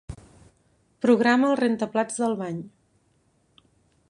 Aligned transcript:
Programa 1.05 1.51
el 1.53 1.59
rentaplats 1.61 2.19
del 2.23 2.37
bany. 2.43 2.61